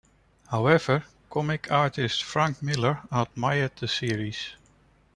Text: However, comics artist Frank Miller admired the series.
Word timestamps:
However, 0.47 1.03
comics 1.29 1.69
artist 1.69 2.23
Frank 2.23 2.63
Miller 2.63 3.01
admired 3.11 3.73
the 3.75 3.87
series. 3.87 4.55